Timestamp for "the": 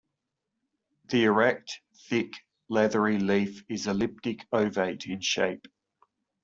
1.11-1.25